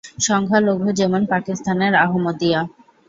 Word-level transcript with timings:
সংখ্যালঘু 0.21 0.87
যেমন 0.99 1.21
পাকিস্তানের 1.25 1.93
আহমদিয়া। 1.95 2.59